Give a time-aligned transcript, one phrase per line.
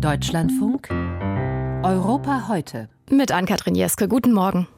[0.00, 0.88] Deutschlandfunk
[1.82, 2.88] Europa heute.
[3.10, 4.06] Mit Ann-Kathrin Jeske.
[4.06, 4.68] Guten Morgen.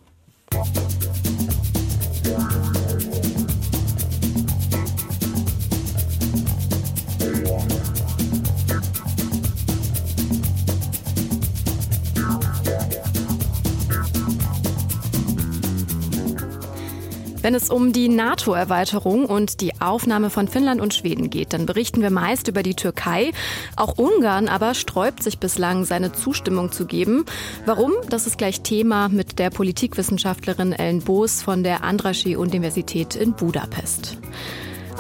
[17.51, 22.01] Wenn es um die NATO-Erweiterung und die Aufnahme von Finnland und Schweden geht, dann berichten
[22.01, 23.33] wir meist über die Türkei.
[23.75, 27.25] Auch Ungarn aber sträubt sich bislang, seine Zustimmung zu geben.
[27.67, 27.91] Warum?
[28.09, 34.17] Das ist gleich Thema mit der Politikwissenschaftlerin Ellen Boos von der Andraschi-Universität in Budapest.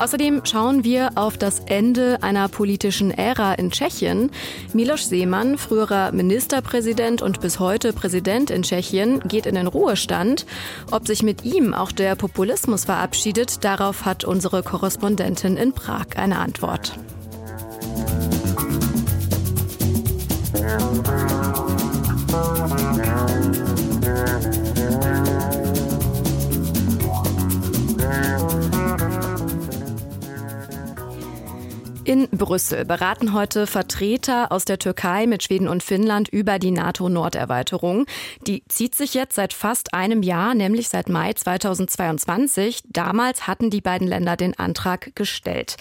[0.00, 4.30] Außerdem schauen wir auf das Ende einer politischen Ära in Tschechien.
[4.72, 10.46] Miloš Seemann, früherer Ministerpräsident und bis heute Präsident in Tschechien, geht in den Ruhestand.
[10.90, 16.38] Ob sich mit ihm auch der Populismus verabschiedet, darauf hat unsere Korrespondentin in Prag eine
[16.38, 16.98] Antwort.
[32.10, 38.04] In Brüssel beraten heute Vertreter aus der Türkei mit Schweden und Finnland über die NATO-Norderweiterung.
[38.48, 42.82] Die zieht sich jetzt seit fast einem Jahr, nämlich seit Mai 2022.
[42.88, 45.76] Damals hatten die beiden Länder den Antrag gestellt.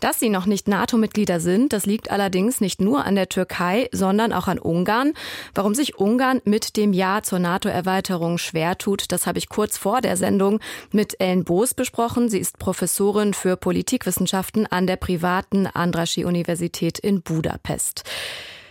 [0.00, 4.32] Dass sie noch nicht NATO-Mitglieder sind, das liegt allerdings nicht nur an der Türkei, sondern
[4.32, 5.14] auch an Ungarn.
[5.54, 10.00] Warum sich Ungarn mit dem Ja zur NATO-Erweiterung schwer tut, das habe ich kurz vor
[10.00, 10.60] der Sendung
[10.92, 12.28] mit Ellen Boos besprochen.
[12.28, 18.04] Sie ist Professorin für Politikwissenschaften an der privaten Andraschi-Universität in Budapest.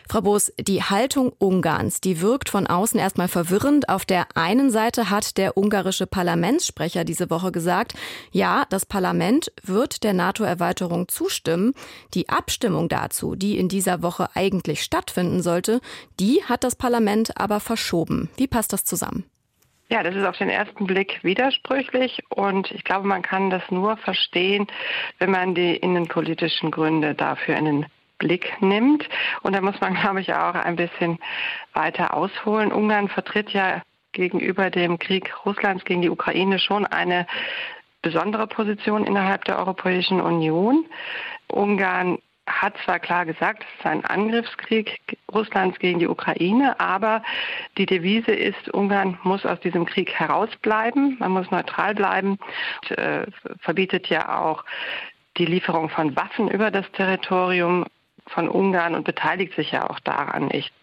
[0.08, 3.90] Frau Boos, die Haltung Ungarns, die wirkt von außen erstmal verwirrend.
[3.90, 7.96] Auf der einen Seite hat der ungarische Parlamentssprecher diese Woche gesagt,
[8.32, 11.74] ja, das Parlament wird der NATO-Erweiterung zustimmen.
[12.14, 15.82] Die Abstimmung dazu, die in dieser Woche eigentlich stattfinden sollte,
[16.20, 18.30] die hat das Parlament aber verschoben.
[18.38, 19.26] Wie passt das zusammen?
[19.90, 23.98] Ja, das ist auf den ersten Blick widersprüchlich und ich glaube, man kann das nur
[23.98, 24.66] verstehen,
[25.20, 27.86] wenn man die innenpolitischen Gründe dafür in den
[28.18, 29.08] Blick nimmt.
[29.42, 31.20] Und da muss man, glaube ich, auch ein bisschen
[31.74, 32.72] weiter ausholen.
[32.72, 33.82] Ungarn vertritt ja
[34.12, 37.28] gegenüber dem Krieg Russlands gegen die Ukraine schon eine
[38.02, 40.86] besondere Position innerhalb der Europäischen Union.
[41.48, 45.00] Ungarn hat zwar klar gesagt, es ist ein Angriffskrieg
[45.34, 47.24] Russlands gegen die Ukraine, aber
[47.78, 52.38] die Devise ist, Ungarn muss aus diesem Krieg herausbleiben, man muss neutral bleiben,
[52.84, 53.26] und, äh,
[53.60, 54.64] verbietet ja auch
[55.38, 57.86] die Lieferung von Waffen über das Territorium
[58.28, 60.74] von Ungarn und beteiligt sich ja auch daran nicht.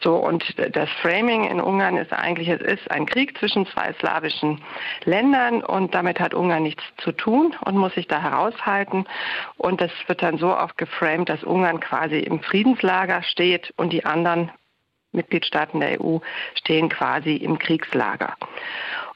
[0.00, 4.60] So, und das Framing in Ungarn ist eigentlich, es ist ein Krieg zwischen zwei slawischen
[5.04, 9.06] Ländern und damit hat Ungarn nichts zu tun und muss sich da heraushalten.
[9.56, 14.04] Und das wird dann so oft geframed, dass Ungarn quasi im Friedenslager steht und die
[14.04, 14.50] anderen
[15.12, 16.18] Mitgliedstaaten der EU
[16.54, 18.34] stehen quasi im Kriegslager.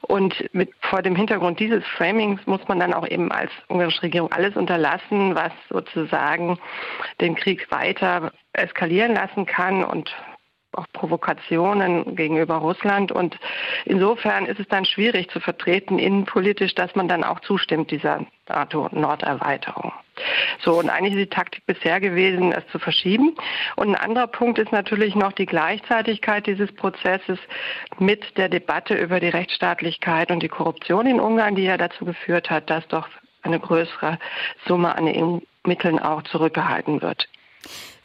[0.01, 4.31] Und mit, vor dem Hintergrund dieses Framings muss man dann auch eben als ungarische Regierung
[4.31, 6.57] alles unterlassen, was sozusagen
[7.19, 10.13] den Krieg weiter eskalieren lassen kann und
[10.73, 13.11] auch Provokationen gegenüber Russland.
[13.11, 13.37] Und
[13.85, 19.93] insofern ist es dann schwierig zu vertreten innenpolitisch, dass man dann auch zustimmt dieser NATO-Norderweiterung.
[20.59, 23.35] So, und eigentlich ist die Taktik bisher gewesen, es zu verschieben.
[23.75, 27.39] Und ein anderer Punkt ist natürlich noch die Gleichzeitigkeit dieses Prozesses
[27.97, 32.49] mit der Debatte über die Rechtsstaatlichkeit und die Korruption in Ungarn, die ja dazu geführt
[32.49, 33.07] hat, dass doch
[33.41, 34.19] eine größere
[34.67, 37.27] Summe an EU-Mitteln auch zurückgehalten wird.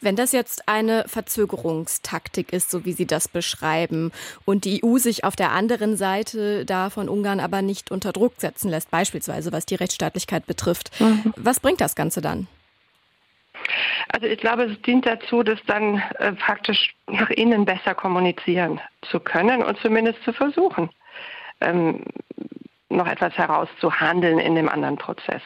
[0.01, 4.11] Wenn das jetzt eine Verzögerungstaktik ist, so wie Sie das beschreiben,
[4.45, 8.33] und die EU sich auf der anderen Seite da von Ungarn aber nicht unter Druck
[8.37, 11.33] setzen lässt, beispielsweise was die Rechtsstaatlichkeit betrifft, mhm.
[11.35, 12.47] was bringt das Ganze dann?
[14.09, 18.79] Also ich glaube, es dient dazu, das dann äh, praktisch nach innen besser kommunizieren
[19.09, 20.89] zu können und zumindest zu versuchen.
[21.59, 22.03] Ähm,
[22.89, 25.41] noch etwas herauszuhandeln in dem anderen Prozess.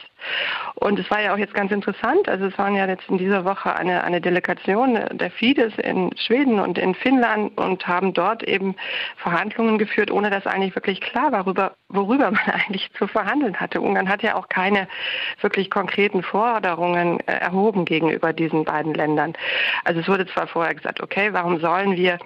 [0.76, 3.46] Und es war ja auch jetzt ganz interessant, also es waren ja jetzt in dieser
[3.46, 8.76] Woche eine, eine Delegation der Fidesz in Schweden und in Finnland und haben dort eben
[9.18, 13.82] Verhandlungen geführt, ohne dass eigentlich wirklich klar war, worüber, worüber man eigentlich zu verhandeln hatte.
[13.82, 14.88] Ungarn hat ja auch keine
[15.42, 19.34] wirklich konkreten Forderungen äh, erhoben gegenüber diesen beiden Ländern.
[19.84, 22.20] Also es wurde zwar vorher gesagt, okay, warum sollen wir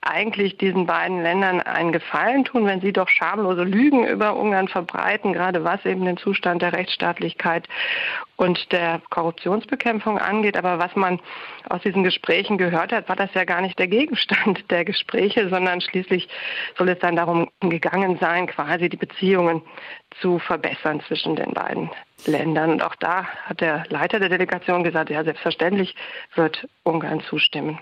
[0.00, 4.68] eigentlich diesen beiden Ländern einen Gefallen tun, wenn sie doch schamlose Lügen über Ungarn Ländern
[4.68, 7.68] verbreiten, gerade was eben den Zustand der Rechtsstaatlichkeit
[8.36, 10.56] und der Korruptionsbekämpfung angeht.
[10.56, 11.20] Aber was man
[11.68, 15.80] aus diesen Gesprächen gehört hat, war das ja gar nicht der Gegenstand der Gespräche, sondern
[15.80, 16.28] schließlich
[16.76, 19.62] soll es dann darum gegangen sein, quasi die Beziehungen
[20.20, 21.90] zu verbessern zwischen den beiden
[22.26, 22.72] Ländern.
[22.72, 25.94] Und auch da hat der Leiter der Delegation gesagt, ja, selbstverständlich
[26.34, 27.78] wird Ungarn zustimmen.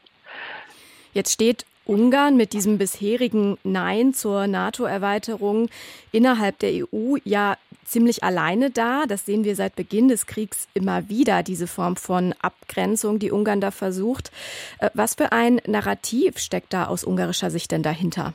[1.12, 5.69] Jetzt steht Ungarn mit diesem bisherigen Nein zur NATO-Erweiterung
[6.13, 9.07] innerhalb der EU ja ziemlich alleine da.
[9.09, 13.61] Das sehen wir seit Beginn des Kriegs immer wieder, diese Form von Abgrenzung, die Ungarn
[13.61, 14.31] da versucht.
[14.79, 18.35] Äh, was für ein Narrativ steckt da aus ungarischer Sicht denn dahinter?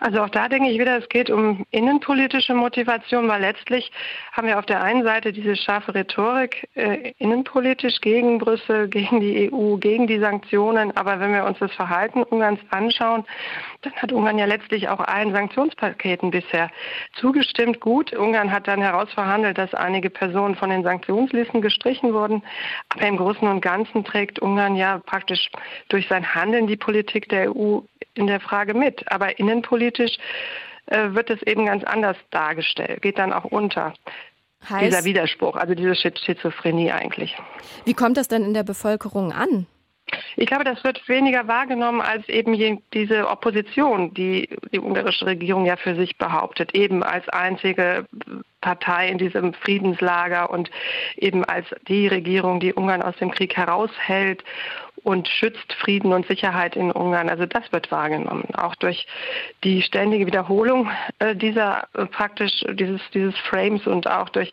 [0.00, 3.90] Also auch da denke ich wieder, es geht um innenpolitische Motivation, weil letztlich
[4.32, 9.52] haben wir auf der einen Seite diese scharfe Rhetorik äh, innenpolitisch gegen Brüssel, gegen die
[9.52, 10.96] EU, gegen die Sanktionen.
[10.96, 13.24] Aber wenn wir uns das Verhalten Ungarns anschauen,
[13.82, 16.70] dann hat Ungarn ja letztlich auch allen Sanktionspaketen bisher
[17.14, 17.80] zugestimmt.
[17.80, 22.42] Gut, Ungarn hat dann herausverhandelt, dass einige Personen von den Sanktionslisten gestrichen wurden.
[22.90, 25.50] Aber im Großen und Ganzen trägt Ungarn ja praktisch
[25.88, 27.80] durch sein Handeln die Politik der EU
[28.14, 29.10] in der Frage mit.
[29.10, 29.63] Aber innenpolitisch
[30.86, 33.94] äh, wird es eben ganz anders dargestellt, geht dann auch unter.
[34.68, 37.36] Heißt, dieser Widerspruch, also diese Schizophrenie eigentlich.
[37.84, 39.66] Wie kommt das denn in der Bevölkerung an?
[40.36, 45.76] Ich glaube, das wird weniger wahrgenommen als eben diese Opposition, die die ungarische Regierung ja
[45.76, 48.06] für sich behauptet, eben als einzige
[48.60, 50.70] Partei in diesem Friedenslager und
[51.16, 54.44] eben als die Regierung, die Ungarn aus dem Krieg heraushält
[55.04, 57.28] und schützt Frieden und Sicherheit in Ungarn.
[57.28, 59.06] Also das wird wahrgenommen, auch durch
[59.62, 64.52] die ständige Wiederholung äh, dieser äh, praktisch dieses dieses Frames und auch durch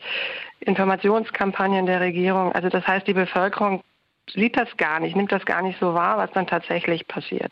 [0.60, 2.52] Informationskampagnen der Regierung.
[2.52, 3.82] Also das heißt, die Bevölkerung
[4.30, 7.52] sieht das gar nicht, nimmt das gar nicht so wahr, was dann tatsächlich passiert.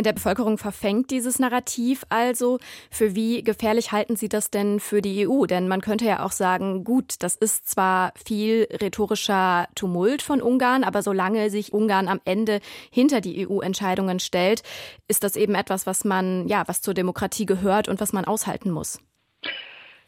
[0.00, 2.58] In der Bevölkerung verfängt dieses Narrativ also.
[2.90, 5.44] Für wie gefährlich halten Sie das denn für die EU?
[5.44, 10.84] Denn man könnte ja auch sagen, gut, das ist zwar viel rhetorischer Tumult von Ungarn,
[10.84, 12.60] aber solange sich Ungarn am Ende
[12.90, 14.62] hinter die EU-Entscheidungen stellt,
[15.06, 18.70] ist das eben etwas, was man, ja, was zur Demokratie gehört und was man aushalten
[18.70, 19.00] muss.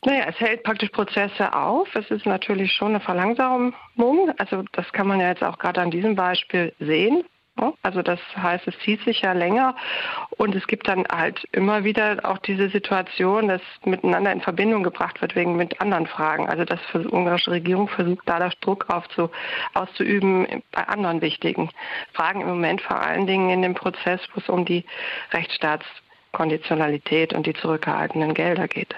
[0.06, 1.94] Naja, es hält praktisch Prozesse auf.
[1.94, 3.74] Es ist natürlich schon eine Verlangsamung.
[4.38, 7.24] Also das kann man ja jetzt auch gerade an diesem Beispiel sehen.
[7.82, 9.76] Also das heißt, es zieht sich ja länger
[10.38, 15.20] und es gibt dann halt immer wieder auch diese Situation, dass miteinander in Verbindung gebracht
[15.20, 16.49] wird wegen mit anderen Fragen.
[16.49, 19.31] Also dass die ungarische Regierung versucht, da das Druck aufzu,
[19.75, 21.69] auszuüben bei anderen wichtigen
[22.14, 24.84] Fragen im Moment vor allen Dingen in dem Prozess, wo es um die
[25.32, 28.94] Rechtsstaatskonditionalität und die zurückgehaltenen Gelder geht.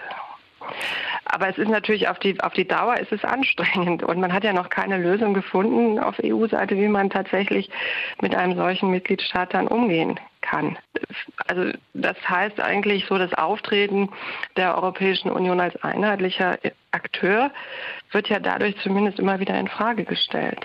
[1.27, 4.45] Aber es ist natürlich auf die, auf die Dauer ist es anstrengend und man hat
[4.45, 7.71] ja noch keine Lösung gefunden auf EU-Seite, wie man tatsächlich
[8.21, 10.79] mit einem solchen Mitgliedstaat dann umgehen kann.
[11.47, 14.11] Also das heißt eigentlich so, das Auftreten
[14.57, 16.59] der Europäischen Union als einheitlicher
[16.91, 17.51] Akteur
[18.13, 20.65] wird ja dadurch zumindest immer wieder in Frage gestellt.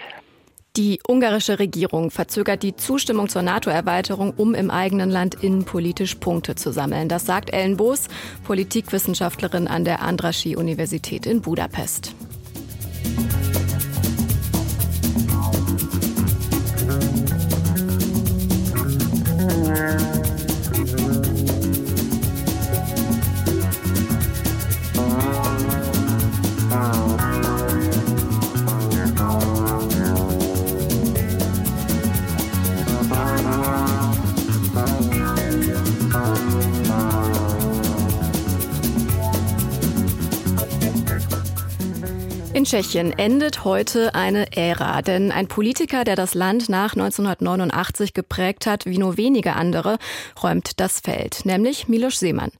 [0.79, 6.71] Die ungarische Regierung verzögert die Zustimmung zur NATO-Erweiterung, um im eigenen Land innenpolitisch Punkte zu
[6.71, 7.09] sammeln.
[7.09, 8.07] Das sagt Ellen Boos,
[8.45, 12.15] Politikwissenschaftlerin an der Andraschi-Universität in Budapest.
[42.69, 48.85] Tschechien endet heute eine Ära, denn ein Politiker, der das Land nach 1989 geprägt hat,
[48.85, 49.97] wie nur wenige andere,
[50.43, 52.51] räumt das Feld, nämlich Miloš Seemann.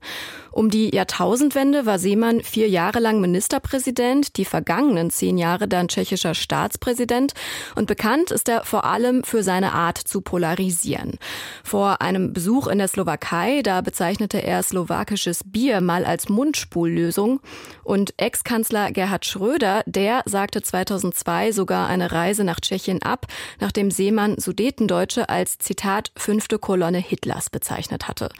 [0.52, 6.34] Um die Jahrtausendwende war Seemann vier Jahre lang Ministerpräsident, die vergangenen zehn Jahre dann tschechischer
[6.34, 7.34] Staatspräsident
[7.76, 11.18] und bekannt ist er vor allem für seine Art zu polarisieren.
[11.62, 17.40] Vor einem Besuch in der Slowakei, da bezeichnete er slowakisches Bier mal als Mundspullösung
[17.84, 23.26] und Ex-Kanzler Gerhard Schröder, der sagte 2002 sogar eine Reise nach Tschechien ab,
[23.60, 28.30] nachdem Seemann Sudetendeutsche als Zitat fünfte Kolonne Hitlers bezeichnet hatte.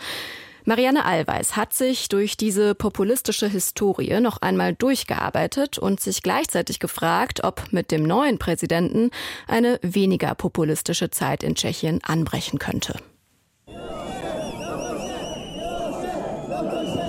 [0.64, 7.42] Marianne Allweis hat sich durch diese populistische Historie noch einmal durchgearbeitet und sich gleichzeitig gefragt,
[7.44, 9.10] ob mit dem neuen Präsidenten
[9.46, 12.94] eine weniger populistische Zeit in Tschechien anbrechen könnte.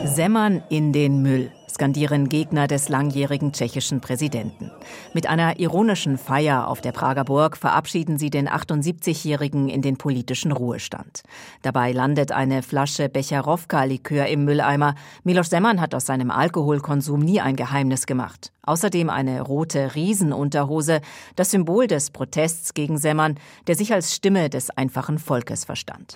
[0.06, 4.70] Semmern in den Müll skandieren Gegner des langjährigen tschechischen Präsidenten.
[5.16, 10.52] Mit einer ironischen Feier auf der Prager Burg verabschieden sie den 78-Jährigen in den politischen
[10.52, 11.24] Ruhestand.
[11.64, 14.94] Dabei landet eine Flasche Becherowka-Likör im Mülleimer.
[15.24, 18.52] Milos Semmern hat aus seinem Alkoholkonsum nie ein Geheimnis gemacht.
[18.64, 21.02] Außerdem eine rote Riesenunterhose,
[21.36, 26.16] das Symbol des Protests gegen Semmern, der sich als Stimme des einfachen Volkes verstand.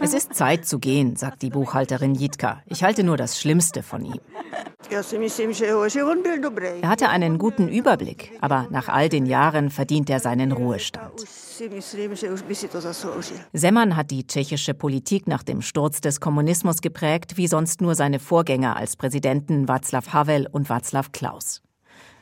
[0.00, 2.62] Es ist Zeit zu gehen, sagt die Buchhalterin Jitka.
[2.66, 4.20] Ich halte nur das Schlimmste von ihm.
[6.82, 11.24] Er hatte einen guten Überblick, aber nach all den Jahren verdient er seinen Ruhestand.
[13.52, 18.18] Semmern hat die tschechische Politik nach dem Sturz des Kommunismus geprägt, wie sonst nur seine
[18.18, 21.63] Vorgänger als Präsidenten Václav Havel und Václav Klaus.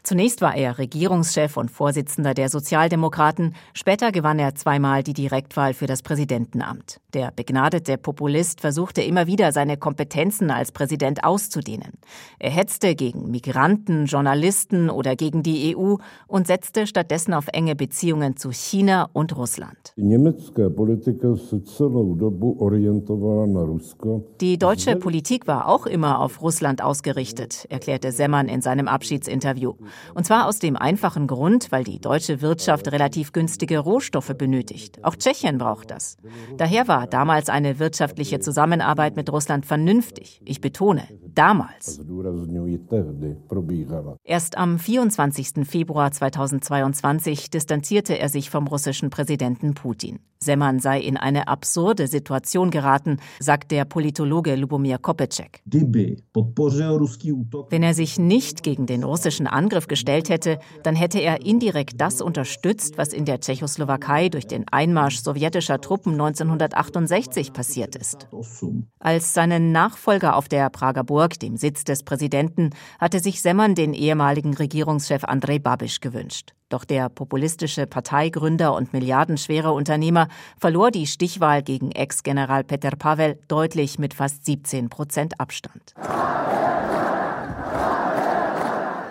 [0.05, 5.87] Zunächst war er Regierungschef und Vorsitzender der Sozialdemokraten, später gewann er zweimal die Direktwahl für
[5.87, 7.01] das Präsidentenamt.
[7.15, 11.93] Der begnadete Populist versuchte immer wieder seine Kompetenzen als Präsident auszudehnen.
[12.41, 18.37] Er hetzte gegen Migranten, Journalisten oder gegen die EU und setzte stattdessen auf enge Beziehungen
[18.37, 19.93] zu China und Russland.
[24.41, 29.75] Die deutsche Politik war auch immer auf Russland ausgerichtet, erklärte Semmern in seinem Abschiedsinterview.
[30.15, 35.03] Und zwar aus dem einfachen Grund, weil die deutsche Wirtschaft relativ günstige Rohstoffe benötigt.
[35.03, 36.17] Auch Tschechien braucht das.
[36.57, 40.41] Daher war damals eine wirtschaftliche Zusammenarbeit mit Russland vernünftig.
[40.45, 41.03] Ich betone,
[41.35, 42.01] damals.
[44.25, 45.67] Erst am 24.
[45.67, 50.21] Februar 2022 distanzierte er sich vom russischen Präsidenten Putin.
[50.43, 55.63] Semmern sei in eine absurde Situation geraten, sagt der Politologe Lubomir Kopecek.
[55.65, 62.21] Wenn er sich nicht gegen den russischen Angriff gestellt hätte, dann hätte er indirekt das
[62.21, 68.29] unterstützt, was in der Tschechoslowakei durch den Einmarsch sowjetischer Truppen 1968 passiert ist.
[68.99, 73.95] Als seinen Nachfolger auf der Prager Burg, dem Sitz des Präsidenten, hatte sich Semmern den
[73.95, 76.53] ehemaligen Regierungschef Andrej Babiš gewünscht.
[76.73, 83.99] Doch der populistische Parteigründer und milliardenschwere Unternehmer verlor die Stichwahl gegen Ex-General Peter Pavel deutlich
[83.99, 85.93] mit fast 17 Prozent Abstand.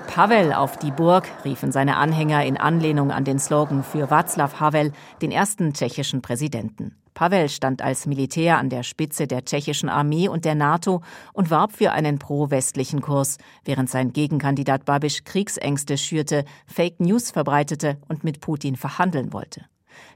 [0.08, 4.92] Pavel auf die Burg, riefen seine Anhänger in Anlehnung an den Slogan für Václav Havel,
[5.22, 6.96] den ersten tschechischen Präsidenten.
[7.22, 11.72] Pavel stand als Militär an der Spitze der tschechischen Armee und der NATO und warb
[11.72, 18.42] für einen pro-westlichen Kurs, während sein Gegenkandidat Babiš Kriegsängste schürte, Fake News verbreitete und mit
[18.42, 19.66] Putin verhandeln wollte.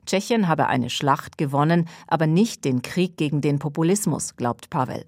[0.08, 5.06] Tschechien habe eine Schlacht gewonnen, aber nicht den Krieg gegen den Populismus, glaubt Pavel.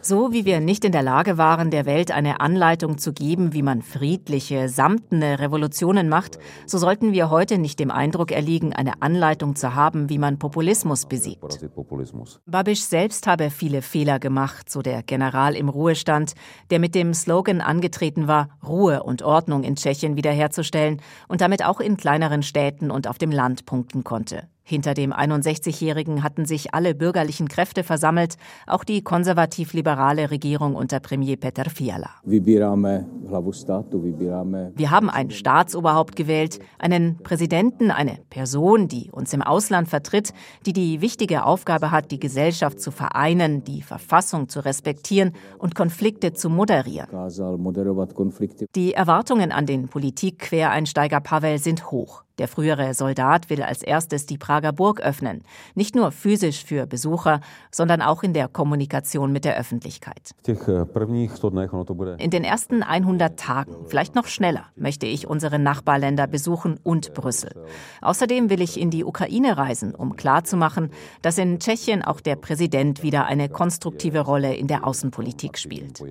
[0.00, 3.62] So wie wir nicht in der Lage waren, der Welt eine Anleitung zu geben, wie
[3.62, 9.56] man friedliche, samtene Revolutionen macht, so sollten wir heute nicht dem Eindruck erliegen, eine Anleitung
[9.56, 11.58] zu haben, wie man Populismus besiegt.
[12.46, 16.34] Babiš selbst habe viele Fehler gemacht, so der General im Ruhestand,
[16.70, 21.80] der mit dem Slogan angetreten war, Ruhe und Ordnung in Tschechien wiederherzustellen und damit auch
[21.80, 24.48] in kleineren Städten und auf dem Land punkten konnte.
[24.68, 28.34] Hinter dem 61-Jährigen hatten sich alle bürgerlichen Kräfte versammelt,
[28.66, 32.10] auch die konservativ-liberale Regierung unter Premier Peter Fiala.
[32.24, 32.66] Wir
[34.90, 40.32] haben ein Staatsoberhaupt gewählt, einen Präsidenten, eine Person, die uns im Ausland vertritt,
[40.66, 46.32] die die wichtige Aufgabe hat, die Gesellschaft zu vereinen, die Verfassung zu respektieren und Konflikte
[46.32, 47.06] zu moderieren.
[48.74, 52.25] Die Erwartungen an den Politik-Quereinsteiger Pavel sind hoch.
[52.38, 55.42] Der frühere Soldat will als erstes die Prager Burg öffnen,
[55.74, 57.40] nicht nur physisch für Besucher,
[57.70, 60.34] sondern auch in der Kommunikation mit der Öffentlichkeit.
[62.18, 67.52] In den ersten 100 Tagen, vielleicht noch schneller, möchte ich unsere Nachbarländer besuchen und Brüssel.
[68.02, 70.90] Außerdem will ich in die Ukraine reisen, um klarzumachen,
[71.22, 76.02] dass in Tschechien auch der Präsident wieder eine konstruktive Rolle in der Außenpolitik spielt.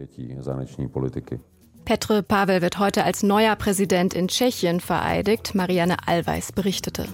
[1.86, 7.06] Petr Pavel wird heute als neuer Präsident in Tschechien vereidigt, Marianne Allweis berichtete.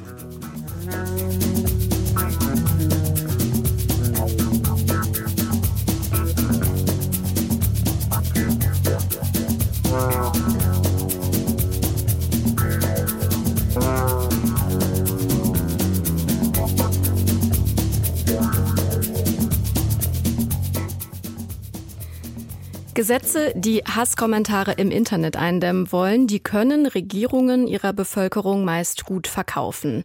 [23.01, 30.03] Gesetze, die Hasskommentare im Internet eindämmen wollen, die können Regierungen ihrer Bevölkerung meist gut verkaufen.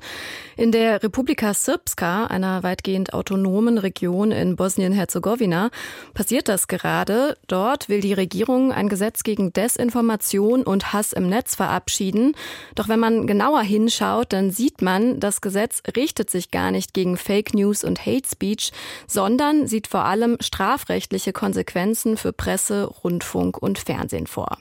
[0.59, 5.69] In der Republika Srpska, einer weitgehend autonomen Region in Bosnien-Herzegowina,
[6.15, 7.37] passiert das gerade.
[7.47, 12.35] Dort will die Regierung ein Gesetz gegen Desinformation und Hass im Netz verabschieden.
[12.75, 17.19] Doch wenn man genauer hinschaut, dann sieht man, das Gesetz richtet sich gar nicht gegen
[17.19, 18.73] Fake News und Hate Speech,
[19.07, 24.57] sondern sieht vor allem strafrechtliche Konsequenzen für Presse, Rundfunk und Fernsehen vor.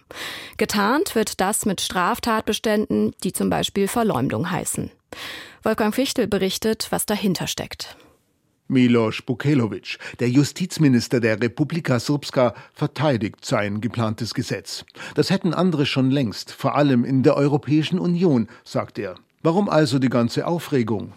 [0.58, 4.92] Getarnt wird das mit Straftatbeständen, die zum Beispiel Verleumdung heißen.
[5.66, 7.98] Wolfgang Fichtel berichtet, was dahinter steckt.
[8.68, 14.86] Miloš Bukelovic, der Justizminister der Republika Srpska, verteidigt sein geplantes Gesetz.
[15.16, 19.16] Das hätten andere schon längst, vor allem in der Europäischen Union, sagt er.
[19.46, 21.14] Warum also die ganze Aufregung?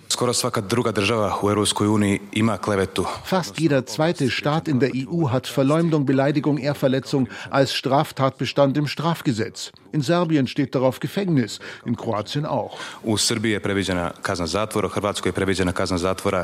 [3.25, 9.73] Fast jeder zweite Staat in der EU hat Verleumdung, Beleidigung, Ehrverletzung als Straftatbestand im Strafgesetz.
[9.92, 12.78] In Serbien steht darauf Gefängnis, in Kroatien auch.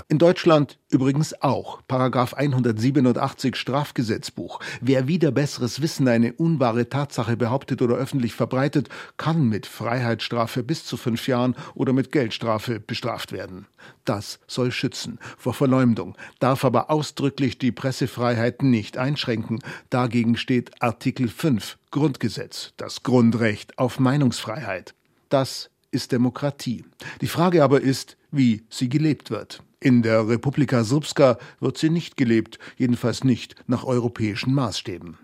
[0.08, 1.82] In Deutschland übrigens auch.
[1.86, 4.60] Paragraph 187 Strafgesetzbuch.
[4.80, 8.88] Wer wieder besseres Wissen eine unwahre Tatsache behauptet oder öffentlich verbreitet,
[9.18, 13.66] kann mit Freiheitsstrafe bis zu fünf Jahren oder mit Geldstrafe bestraft werden.
[14.04, 19.60] Das soll schützen vor Verleumdung, darf aber ausdrücklich die Pressefreiheit nicht einschränken.
[19.90, 24.94] Dagegen steht Artikel 5 Grundgesetz, das Grundrecht auf Meinungsfreiheit.
[25.28, 26.84] Das ist Demokratie.
[27.20, 29.62] Die Frage aber ist, wie sie gelebt wird.
[29.80, 35.18] In der Republika Srpska wird sie nicht gelebt, jedenfalls nicht nach europäischen Maßstäben.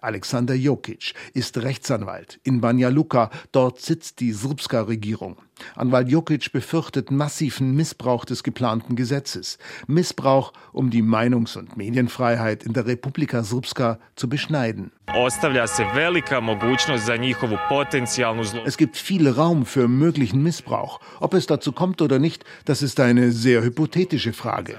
[0.00, 3.30] Alexander Jokic ist Rechtsanwalt in Banja Luka.
[3.52, 5.36] Dort sitzt die Srpska-Regierung.
[5.74, 9.58] Anwalt Jokic befürchtet massiven Missbrauch des geplanten Gesetzes.
[9.86, 14.92] Missbrauch, um die Meinungs- und Medienfreiheit in der Republika Srpska zu beschneiden.
[18.66, 21.00] Es gibt viel Raum für möglichen Missbrauch.
[21.20, 24.78] Ob es dazu kommt oder nicht, das ist eine sehr hypothetische Frage.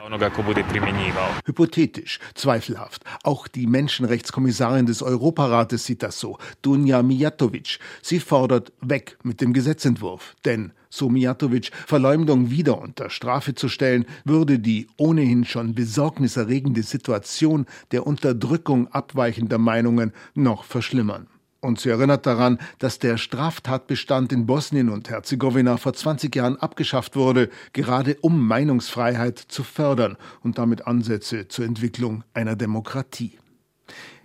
[1.45, 3.03] Hypothetisch, zweifelhaft.
[3.23, 7.79] Auch die Menschenrechtskommissarin des Europarates sieht das so, Dunja Mijatovic.
[8.01, 10.35] Sie fordert weg mit dem Gesetzentwurf.
[10.45, 17.65] Denn so Mijatovic, Verleumdung wieder unter Strafe zu stellen, würde die ohnehin schon besorgniserregende Situation
[17.91, 21.27] der Unterdrückung abweichender Meinungen noch verschlimmern.
[21.59, 27.15] Und sie erinnert daran, dass der Straftatbestand in Bosnien und Herzegowina vor 20 Jahren abgeschafft
[27.15, 33.39] wurde, gerade um Meinungsfreiheit zu fördern und damit Ansätze zur Entwicklung einer Demokratie.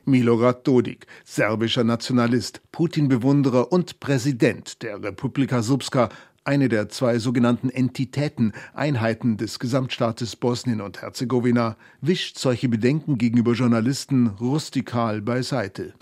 [0.05, 6.09] Milorad Dodik, serbischer Nationalist, Putin-Bewunderer und Präsident der Republika Srpska,
[6.45, 13.53] eine der zwei sogenannten Entitäten, Einheiten des Gesamtstaates Bosnien und Herzegowina, wischt solche Bedenken gegenüber
[13.53, 15.95] Journalisten rustikal beiseite.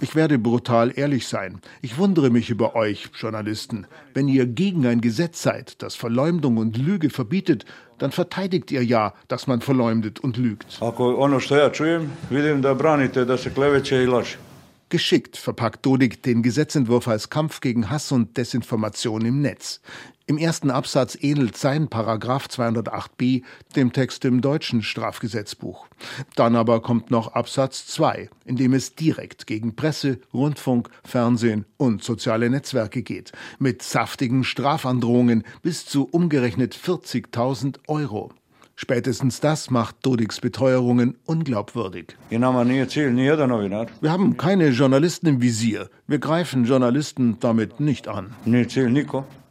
[0.00, 1.60] Ich werde brutal ehrlich sein.
[1.80, 3.86] Ich wundere mich über euch, Journalisten.
[4.14, 7.64] Wenn ihr gegen ein Gesetz seid, das Verleumdung und Lüge verbietet,
[7.98, 10.80] dann verteidigt ihr ja, dass man verleumdet und lügt.
[14.88, 19.80] Geschickt verpackt Dodik den Gesetzentwurf als Kampf gegen Hass und Desinformation im Netz.
[20.26, 23.42] Im ersten Absatz ähnelt sein Paragraph 208b
[23.76, 25.86] dem Text im deutschen Strafgesetzbuch.
[26.34, 32.02] Dann aber kommt noch Absatz 2, in dem es direkt gegen Presse, Rundfunk, Fernsehen und
[32.02, 38.32] soziale Netzwerke geht, mit saftigen Strafandrohungen bis zu umgerechnet 40.000 Euro.
[38.76, 42.16] Spätestens das macht Dodiks Beteuerungen unglaubwürdig.
[42.28, 42.40] Wir
[44.10, 45.88] haben keine Journalisten im Visier.
[46.08, 48.34] Wir greifen Journalisten damit nicht an.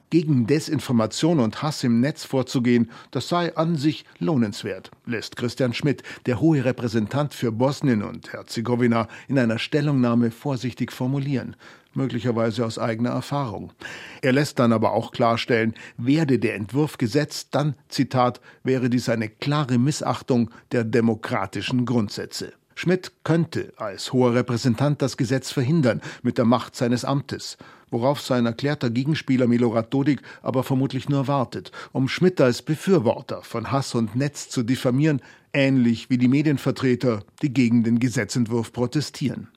[0.09, 6.03] Gegen Desinformation und Hass im Netz vorzugehen, das sei an sich lohnenswert, lässt Christian Schmidt,
[6.27, 11.55] der hohe Repräsentant für Bosnien und Herzegowina, in einer Stellungnahme vorsichtig formulieren
[11.95, 13.73] möglicherweise aus eigener Erfahrung.
[14.21, 19.29] Er lässt dann aber auch klarstellen, werde der Entwurf gesetzt, dann, Zitat, wäre dies eine
[19.29, 22.53] klare Missachtung der demokratischen Grundsätze.
[22.75, 27.57] Schmidt könnte als hoher Repräsentant das Gesetz verhindern mit der Macht seines Amtes,
[27.91, 33.71] worauf sein erklärter Gegenspieler Milorad Dodik aber vermutlich nur wartet, um Schmidt als Befürworter von
[33.71, 35.21] Hass und Netz zu diffamieren,
[35.53, 39.49] ähnlich wie die Medienvertreter, die gegen den Gesetzentwurf protestieren.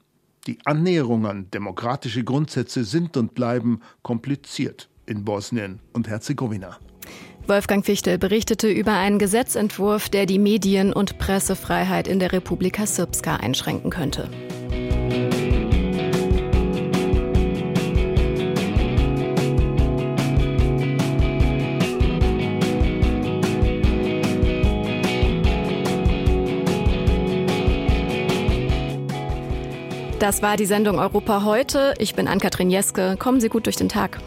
[0.47, 6.77] Die Annäherung an demokratische Grundsätze sind und bleiben kompliziert in Bosnien und Herzegowina.
[7.47, 13.37] Wolfgang Fichtel berichtete über einen Gesetzentwurf, der die Medien- und Pressefreiheit in der Republika Srpska
[13.37, 14.29] einschränken könnte.
[30.19, 31.93] Das war die Sendung Europa heute.
[31.99, 33.17] Ich bin Ann-Kathrin Jeske.
[33.19, 34.19] Kommen Sie gut durch den Tag.